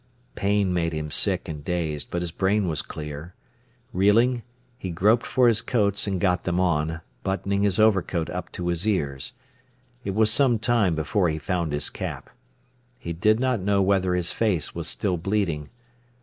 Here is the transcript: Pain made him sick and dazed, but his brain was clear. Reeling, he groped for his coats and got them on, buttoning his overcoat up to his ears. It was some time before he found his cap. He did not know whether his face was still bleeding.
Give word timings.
Pain 0.33 0.73
made 0.73 0.93
him 0.93 1.11
sick 1.11 1.47
and 1.47 1.63
dazed, 1.63 2.07
but 2.09 2.23
his 2.23 2.31
brain 2.31 2.67
was 2.67 2.81
clear. 2.81 3.35
Reeling, 3.93 4.41
he 4.75 4.89
groped 4.89 5.27
for 5.27 5.47
his 5.47 5.61
coats 5.61 6.07
and 6.07 6.19
got 6.19 6.41
them 6.43 6.59
on, 6.59 7.01
buttoning 7.21 7.61
his 7.61 7.77
overcoat 7.79 8.27
up 8.31 8.51
to 8.53 8.69
his 8.69 8.87
ears. 8.87 9.33
It 10.03 10.15
was 10.15 10.31
some 10.31 10.57
time 10.57 10.95
before 10.95 11.29
he 11.29 11.37
found 11.37 11.71
his 11.71 11.91
cap. 11.91 12.31
He 12.97 13.13
did 13.13 13.39
not 13.39 13.59
know 13.59 13.83
whether 13.83 14.15
his 14.15 14.31
face 14.31 14.73
was 14.73 14.87
still 14.87 15.17
bleeding. 15.17 15.69